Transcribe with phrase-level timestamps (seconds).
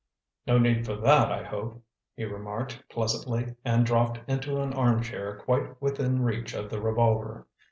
[0.47, 1.83] "No need for that, I hope,"
[2.15, 7.45] he remarked pleasantly, and dropped into an armchair quite within reach of the revolver.